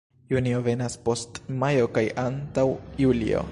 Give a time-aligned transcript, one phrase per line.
[0.29, 2.69] Junio venas post majo kaj antaŭ
[3.07, 3.49] julio.